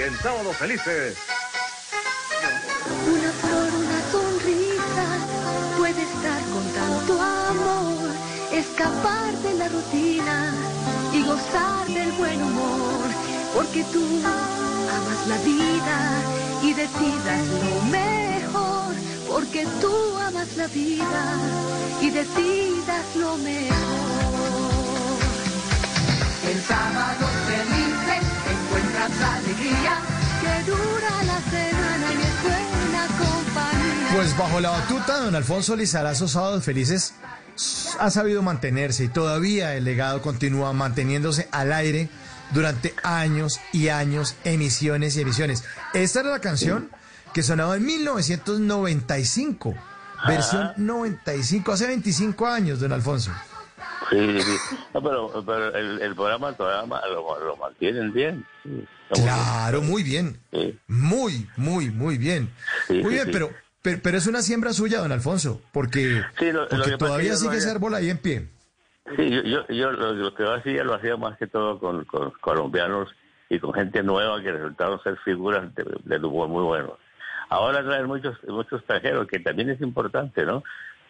[0.00, 1.16] En Sábado Felices.
[3.08, 5.06] Una flor, una sonrisa
[5.76, 8.10] puede estar con tanto amor,
[8.52, 10.54] escapar de la rutina
[11.12, 13.08] y gozar del buen humor,
[13.52, 16.22] porque tú amas la vida
[16.62, 18.94] y decidas lo mejor,
[19.26, 21.34] porque tú amas la vida
[22.00, 24.18] y decidas lo mejor.
[26.44, 27.47] Felices encuentras
[29.36, 29.98] alegría
[30.40, 34.08] que dura la semana y es buena compañía.
[34.14, 37.14] Pues bajo la batuta de don Alfonso Lizarazo, Sábados Felices
[37.98, 42.08] ha sabido mantenerse y todavía el legado continúa manteniéndose al aire
[42.52, 45.64] durante años y años, emisiones y emisiones.
[45.92, 46.90] Esta era la canción
[47.32, 49.74] que sonaba en 1995,
[50.26, 53.32] versión 95, hace 25 años, don Alfonso.
[54.10, 54.76] Sí, sí.
[54.94, 58.44] No, pero, pero el, el programa todavía ma- lo, lo mantienen bien.
[58.62, 58.86] Sí.
[59.10, 60.38] Claro, muy bien.
[60.52, 60.78] Sí.
[60.86, 62.50] Muy, muy, muy bien.
[62.86, 63.50] Sí, Muy bien, pero,
[63.82, 67.70] pero, pero es una siembra suya, don Alfonso, porque, lo- porque todavía sigue no ese
[67.70, 68.48] árbol ahí en pie.
[69.16, 72.30] Sí, yo, yo, yo lo, lo que hacía lo hacía más que todo con, con
[72.40, 73.08] colombianos
[73.48, 76.92] y con gente nueva que resultaron ser figuras de, humor muy buenos.
[77.48, 80.62] Ahora traen muchos muchos extranjeros, que también es importante, ¿no?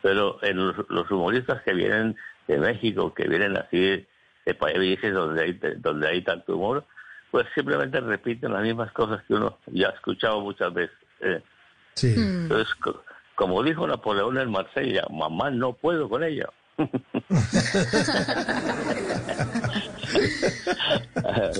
[0.02, 4.06] Pero en los, los humoristas que vienen de México, que vienen así de,
[4.54, 6.84] países donde hay, donde hay tanto humor,
[7.30, 10.96] pues simplemente repiten las mismas cosas que uno ya ha escuchado muchas veces.
[11.20, 11.42] eh.
[11.94, 12.14] Sí.
[12.16, 13.02] Entonces, co-
[13.34, 16.48] como dijo Napoleón en Marsella, mamá, no puedo con ella.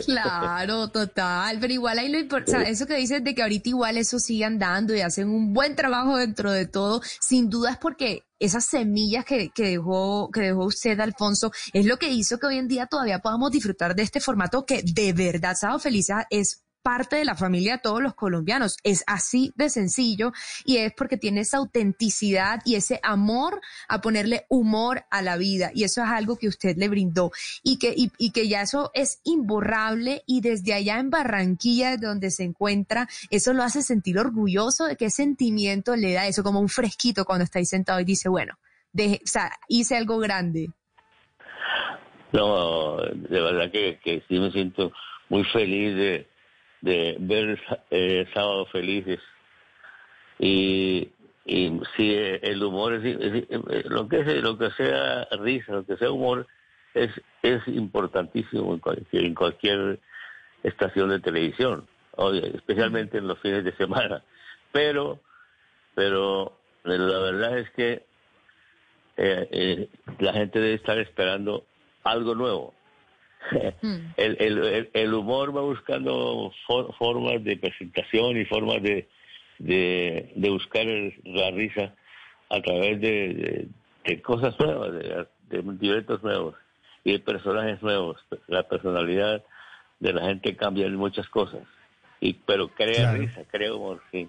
[0.07, 4.19] Claro, total, pero igual ahí lo importante, eso que dices de que ahorita igual eso
[4.19, 8.65] sigue andando y hacen un buen trabajo dentro de todo, sin duda es porque esas
[8.65, 12.69] semillas que, que dejó, que dejó usted, Alfonso, es lo que hizo que hoy en
[12.69, 17.27] día todavía podamos disfrutar de este formato que de verdad, Sábado Feliz es parte de
[17.27, 18.79] la familia de todos los colombianos.
[18.83, 20.33] Es así de sencillo
[20.65, 25.71] y es porque tiene esa autenticidad y ese amor a ponerle humor a la vida.
[25.75, 27.31] Y eso es algo que usted le brindó
[27.63, 32.31] y que, y, y que ya eso es imborrable y desde allá en Barranquilla, donde
[32.31, 36.71] se encuentra, eso lo hace sentir orgulloso de qué sentimiento le da eso, como un
[36.71, 38.55] fresquito cuando está ahí sentado y dice, bueno,
[38.95, 40.71] deje- o sea, hice algo grande.
[42.33, 44.91] No, de verdad que, que sí me siento
[45.29, 46.29] muy feliz de,
[46.81, 49.21] de ver eh, Sábado Felices.
[50.39, 51.11] Y,
[51.45, 53.05] y sí, el humor, es,
[53.87, 56.47] lo, que es, lo que sea risa, lo que sea humor,
[56.95, 57.11] es,
[57.43, 59.99] es importantísimo en cualquier, en cualquier
[60.63, 61.87] estación de televisión,
[62.55, 64.23] especialmente en los fines de semana.
[64.73, 65.21] Pero,
[65.95, 68.09] pero la verdad es que
[69.17, 69.89] eh, eh,
[70.21, 71.65] la gente debe estar esperando
[72.05, 72.75] algo nuevo.
[73.83, 73.97] Mm.
[74.17, 79.09] El, el, el- humor va buscando for- formas de presentación y formas de,
[79.59, 81.95] de, de buscar el- la risa
[82.51, 83.69] a través de, de-
[84.05, 86.55] de cosas nuevas, de, de directos nuevos
[87.05, 88.21] y de personajes nuevos.
[88.49, 89.43] La personalidad
[90.01, 91.63] de la gente cambia en muchas cosas,
[92.21, 93.19] y pero crea Claro.
[93.21, 94.29] risa, crea humor, sí.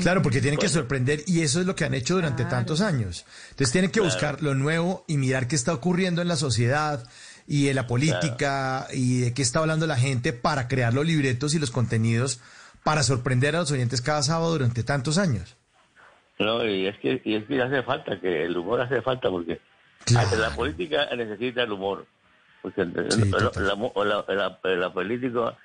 [0.00, 2.56] Claro, porque tienen que sorprender y eso es lo que han hecho durante Claro.
[2.56, 3.24] tantos años.
[3.50, 4.06] Entonces tienen que Claro.
[4.12, 7.04] buscar lo nuevo y mirar qué está ocurriendo en la sociedad
[7.46, 11.54] y en la política y de qué está hablando la gente para crear los libretos
[11.54, 12.40] y los contenidos
[12.84, 15.56] para sorprender a los oyentes cada sábado durante tantos años.
[16.38, 19.60] No, y es que y es que hace falta que el humor hace falta porque
[20.04, 20.36] Claro.
[20.36, 22.06] la política necesita el humor
[22.60, 22.90] porque Sí,
[23.30, 24.24] la, la- la-
[24.64, 25.56] la- la política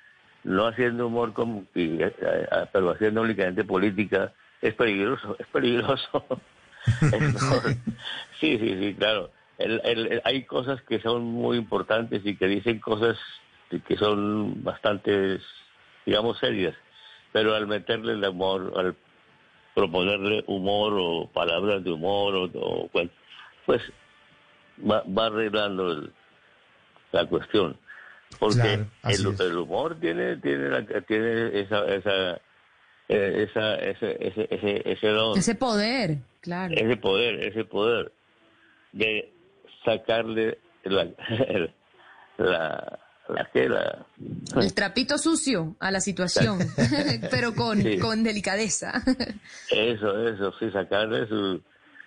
[0.44, 6.24] no haciendo humor como eh, eh, pero haciendo únicamente política es peligroso es peligroso.
[8.40, 12.46] Sí sí sí claro El- el- el- hay cosas que son muy importantes y que
[12.46, 13.18] dicen cosas
[13.86, 15.38] que son bastante
[16.06, 16.74] digamos serias
[17.32, 18.96] pero al meterle el amor al
[19.74, 23.10] proponerle humor o palabras de humor o, o cual-
[23.66, 23.82] pues
[24.80, 26.12] va, va arreglando el-
[27.12, 27.76] la cuestión.
[28.38, 32.40] Porque Claro, el, el humor tiene tiene la- tiene esa esa
[33.08, 36.74] eh, esa ese ese ese, ese don, Ese poder, claro.
[36.74, 38.12] ese poder ese poder
[38.92, 39.32] de
[39.88, 41.04] sacarle la
[42.38, 42.98] la
[43.28, 44.06] la que la
[44.56, 46.58] El trapito sucio a la situación,
[47.30, 47.98] pero con, Sí.
[47.98, 49.02] con delicadeza.
[49.70, 51.60] Eso, eso, sí, sacarle su,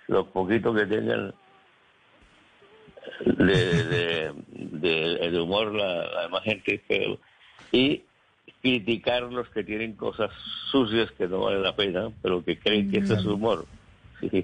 [0.08, 1.34] lo poquito que tengan
[3.26, 7.20] de, de, de- de humor la, la demás gente pero,
[7.72, 8.04] y
[8.62, 10.32] criticar los que tienen cosas
[10.72, 13.66] sucias que no valen la pena, pero que creen que eso es humor.
[14.20, 14.44] Sí.